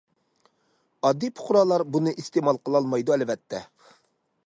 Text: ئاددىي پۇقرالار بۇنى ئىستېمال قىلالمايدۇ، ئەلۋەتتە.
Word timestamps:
ئاددىي 1.09 1.33
پۇقرالار 1.41 1.85
بۇنى 1.97 2.17
ئىستېمال 2.19 2.61
قىلالمايدۇ، 2.67 3.19
ئەلۋەتتە. 3.19 3.65